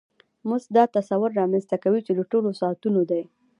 [0.49, 3.23] مزد دا تصور رامنځته کوي چې د ټولو ساعتونو دی